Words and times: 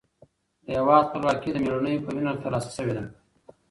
د 0.65 0.67
هېواد 0.77 1.07
خپلواکي 1.07 1.49
د 1.53 1.57
مېړنیو 1.63 2.03
په 2.05 2.09
وینه 2.15 2.31
ترلاسه 2.43 2.69
شوې 2.77 2.93
ده. 2.97 3.03